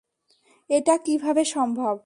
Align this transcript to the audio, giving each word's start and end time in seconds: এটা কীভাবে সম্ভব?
এটা 0.69 0.95
কীভাবে 0.97 1.43
সম্ভব? 1.45 1.95